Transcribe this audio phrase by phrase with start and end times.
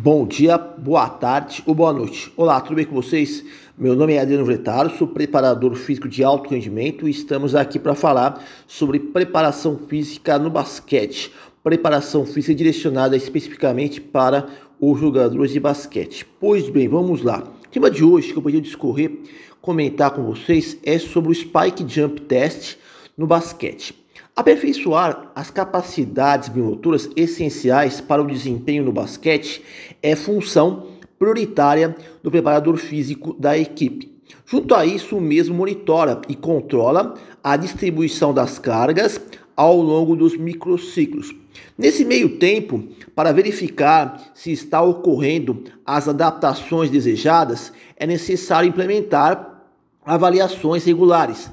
[0.00, 2.32] Bom dia, boa tarde ou boa noite.
[2.36, 3.44] Olá, tudo bem com vocês?
[3.76, 7.96] Meu nome é Adriano Vretaro, sou preparador físico de alto rendimento e estamos aqui para
[7.96, 11.32] falar sobre preparação física no basquete.
[11.64, 14.46] Preparação física direcionada especificamente para
[14.80, 16.24] os jogadores de basquete.
[16.38, 17.42] Pois bem, vamos lá.
[17.66, 19.18] O tema de hoje que eu podia discorrer,
[19.60, 22.76] comentar com vocês é sobre o Spike Jump Test
[23.16, 23.96] no basquete.
[24.38, 29.64] Aperfeiçoar as capacidades biomotoras essenciais para o desempenho no basquete
[30.00, 30.86] é função
[31.18, 34.16] prioritária do preparador físico da equipe.
[34.46, 39.20] Junto a isso, mesmo monitora e controla a distribuição das cargas
[39.56, 41.34] ao longo dos microciclos.
[41.76, 42.84] Nesse meio tempo,
[43.16, 49.64] para verificar se está ocorrendo as adaptações desejadas, é necessário implementar
[50.06, 51.50] avaliações regulares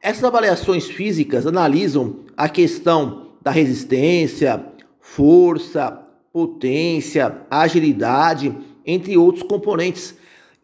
[0.00, 4.64] essas avaliações físicas analisam a questão da resistência,
[5.00, 10.14] força, potência, agilidade, entre outros componentes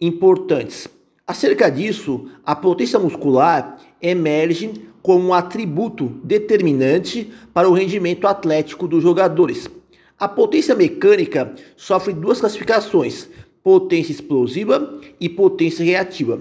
[0.01, 0.89] importantes.
[1.27, 9.03] Acerca disso, a potência muscular emerge como um atributo determinante para o rendimento atlético dos
[9.03, 9.69] jogadores.
[10.19, 13.29] A potência mecânica sofre duas classificações:
[13.65, 16.39] potência explosiva e potência reativa.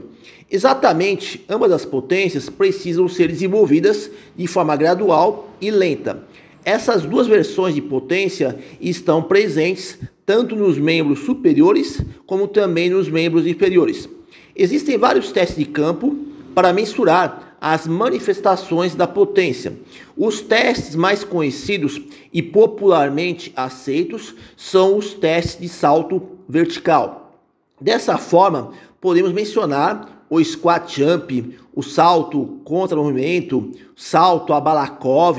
[0.52, 6.21] Exatamente, ambas as potências precisam ser desenvolvidas de forma gradual e lenta.
[6.66, 13.47] Essas duas versões de potência estão presentes tanto nos membros superiores como também nos membros
[13.47, 14.07] inferiores.
[14.55, 16.16] Existem vários testes de campo
[16.53, 19.73] para mensurar as manifestações da potência.
[20.17, 22.01] Os testes mais conhecidos
[22.33, 27.39] e popularmente aceitos são os testes de salto vertical.
[27.80, 35.38] Dessa forma, podemos mencionar o squat jump, o salto contra movimento, salto a Balakov,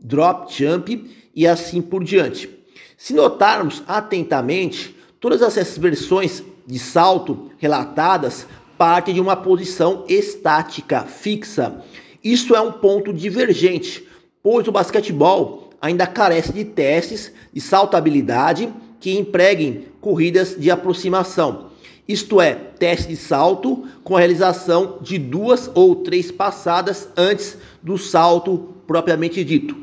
[0.00, 2.50] drop jump e assim por diante.
[2.96, 8.46] Se notarmos atentamente, todas essas versões de salto relatadas
[8.76, 11.82] partem de uma posição estática fixa.
[12.22, 14.06] Isso é um ponto divergente,
[14.42, 18.72] pois o basquetebol ainda carece de testes de saltabilidade
[19.04, 21.74] que empreguem corridas de aproximação
[22.06, 27.96] isto é, teste de salto com a realização de duas ou três passadas antes do
[27.96, 29.74] salto propriamente dito.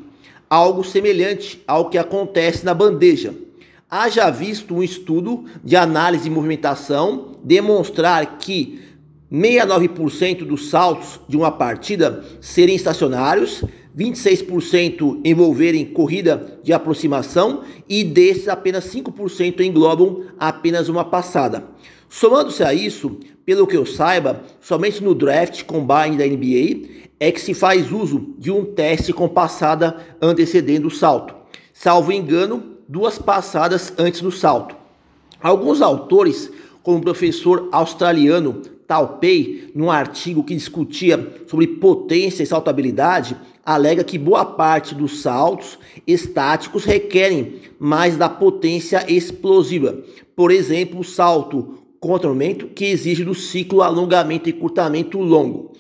[0.48, 3.34] Algo semelhante ao que acontece na bandeja.
[3.90, 8.80] Haja visto um estudo de análise de movimentação demonstrar que
[9.32, 13.64] 69% dos saltos de uma partida serem estacionários,
[13.98, 21.66] 26% envolverem corrida de aproximação e desses apenas 5% englobam apenas uma passada.
[22.08, 27.40] Somando-se a isso, pelo que eu saiba, somente no draft combine da NBA é que
[27.40, 31.36] se faz uso de um teste com passada antecedendo o salto.
[31.74, 34.76] Salvo engano, duas passadas antes do salto.
[35.42, 36.52] Alguns autores,
[36.84, 44.18] como o professor australiano Talpei, num artigo que discutia sobre potência e saltabilidade, alega que
[44.18, 50.04] boa parte dos saltos estáticos requerem mais da potência explosiva.
[50.36, 55.72] Por exemplo, o salto contra-aumento que exige do ciclo alongamento e curtamento longo.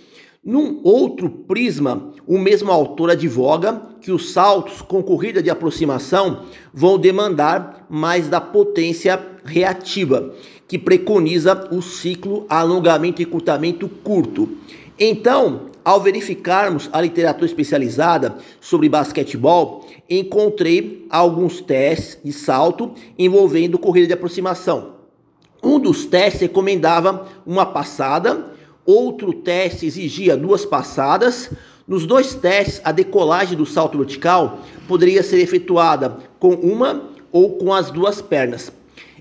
[0.43, 6.97] Num outro prisma, o mesmo autor advoga que os saltos com corrida de aproximação vão
[6.97, 10.33] demandar mais da potência reativa,
[10.67, 14.49] que preconiza o ciclo alongamento e curtamento curto.
[14.99, 24.07] Então, ao verificarmos a literatura especializada sobre basquetebol, encontrei alguns testes de salto envolvendo corrida
[24.07, 25.01] de aproximação.
[25.63, 28.50] Um dos testes recomendava uma passada,
[28.85, 31.51] outro teste exigia duas passadas.
[31.87, 37.73] Nos dois testes, a decolagem do salto vertical poderia ser efetuada com uma ou com
[37.73, 38.71] as duas pernas.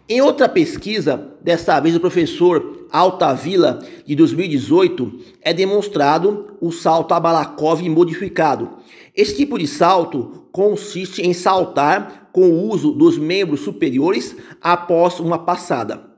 [0.09, 7.21] Em outra pesquisa, desta vez do professor Altavila, de 2018, é demonstrado o salto a
[7.21, 8.71] Balakov modificado.
[9.15, 15.39] Esse tipo de salto consiste em saltar com o uso dos membros superiores após uma
[15.39, 16.10] passada.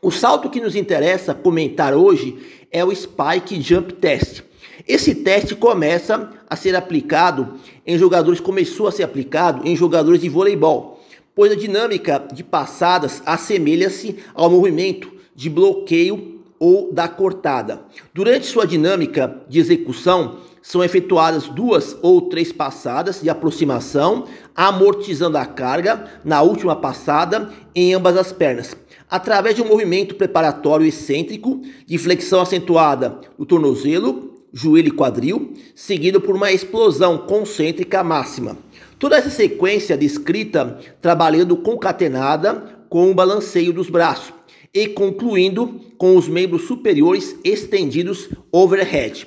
[0.00, 2.38] O salto que nos interessa comentar hoje
[2.70, 4.42] é o Spike Jump Test.
[4.86, 7.54] Esse teste começa a ser aplicado
[7.84, 11.00] em jogadores, começou a ser aplicado em jogadores de voleibol,
[11.34, 17.80] pois a dinâmica de passadas assemelha-se ao movimento de bloqueio ou da cortada.
[18.14, 25.44] Durante sua dinâmica de execução, são efetuadas duas ou três passadas de aproximação, amortizando a
[25.44, 28.76] carga na última passada em ambas as pernas
[29.10, 36.20] através de um movimento preparatório excêntrico de flexão acentuada do tornozelo, joelho e quadril, seguido
[36.20, 38.56] por uma explosão concêntrica máxima.
[38.98, 44.32] Toda essa sequência descrita trabalhando concatenada com o balanceio dos braços
[44.72, 49.26] e concluindo com os membros superiores estendidos overhead.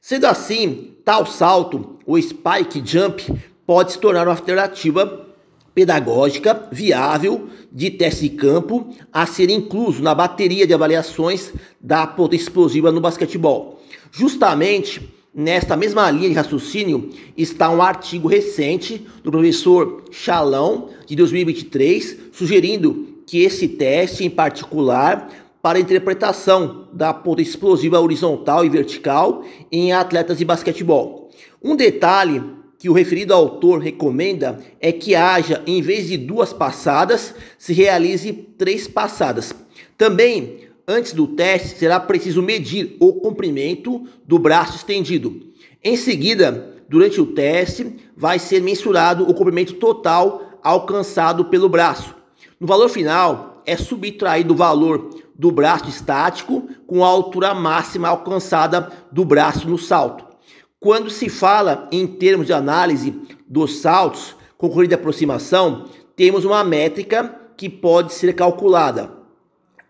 [0.00, 3.22] Sendo assim, tal salto, o spike jump,
[3.66, 5.26] pode se tornar uma alternativa
[5.74, 12.44] pedagógica viável de teste de campo a ser incluso na bateria de avaliações da potência
[12.44, 13.80] explosiva no basquetebol.
[14.10, 22.16] Justamente nesta mesma linha de raciocínio está um artigo recente do professor Chalão de 2023
[22.32, 25.30] sugerindo que esse teste em particular
[25.62, 31.30] para a interpretação da potência explosiva horizontal e vertical em atletas de basquetebol.
[31.62, 32.42] Um detalhe
[32.80, 38.32] que o referido autor recomenda é que haja, em vez de duas passadas, se realize
[38.32, 39.52] três passadas.
[39.98, 45.42] Também, antes do teste, será preciso medir o comprimento do braço estendido.
[45.84, 52.14] Em seguida, durante o teste, vai ser mensurado o comprimento total alcançado pelo braço.
[52.58, 58.90] No valor final, é subtraído o valor do braço estático com a altura máxima alcançada
[59.12, 60.29] do braço no salto.
[60.80, 63.14] Quando se fala em termos de análise
[63.46, 65.84] dos saltos com corrida de aproximação,
[66.16, 69.10] temos uma métrica que pode ser calculada.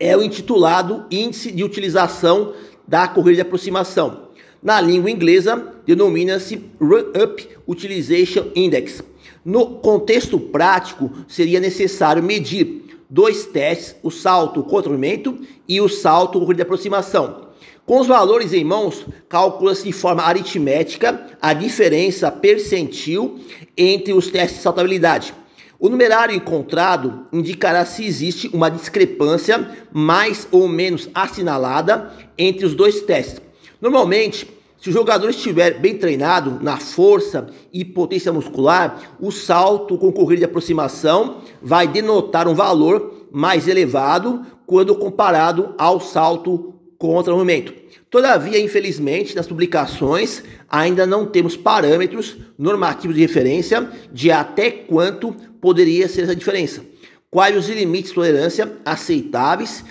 [0.01, 2.55] É o intitulado Índice de Utilização
[2.89, 4.31] da Corrida de Aproximação.
[4.61, 9.01] Na língua inglesa, denomina-se Run-Up Utilization Index.
[9.45, 15.39] No contexto prático, seria necessário medir dois testes, o salto contra o movimento
[15.69, 17.50] e o salto corrida de aproximação.
[17.91, 23.41] Com os valores em mãos, calcula-se de forma aritmética a diferença percentil
[23.77, 25.35] entre os testes de saltabilidade.
[25.77, 33.01] O numerário encontrado indicará se existe uma discrepância mais ou menos assinalada entre os dois
[33.01, 33.43] testes.
[33.81, 34.49] Normalmente,
[34.81, 40.39] se o jogador estiver bem treinado na força e potência muscular, o salto com corrida
[40.39, 47.73] de aproximação vai denotar um valor mais elevado quando comparado ao salto contra o movimento.
[48.11, 56.06] Todavia, infelizmente, nas publicações ainda não temos parâmetros normativos de referência de até quanto poderia
[56.08, 56.85] ser essa diferença.
[57.31, 59.82] Quais os limites de tolerância aceitáveis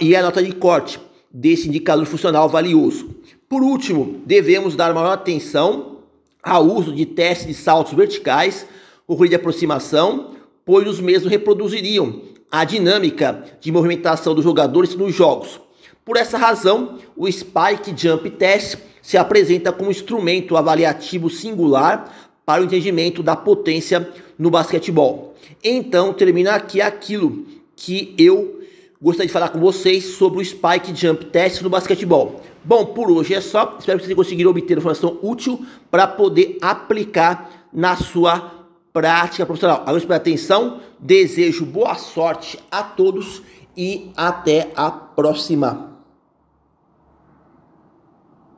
[0.00, 1.00] e a nota de corte
[1.32, 3.08] desse indicador funcional valioso.
[3.48, 6.00] Por último, devemos dar maior atenção
[6.42, 8.66] ao uso de testes de saltos verticais
[9.06, 10.32] ou de aproximação,
[10.64, 12.20] pois os mesmos reproduziriam
[12.50, 15.60] a dinâmica de movimentação dos jogadores nos jogos.
[16.04, 22.64] Por essa razão, o Spike Jump Test se apresenta como instrumento avaliativo singular para o
[22.64, 25.34] entendimento da potência no basquetebol.
[25.62, 28.60] Então, termina aqui aquilo que eu
[29.00, 32.40] gostaria de falar com vocês sobre o Spike Jump Test no basquetebol.
[32.62, 33.76] Bom, por hoje é só.
[33.78, 39.82] Espero que vocês conseguiram obter informação útil para poder aplicar na sua prática profissional.
[39.82, 43.42] Agradeço pela atenção, desejo boa sorte a todos
[43.76, 45.89] e até a próxima.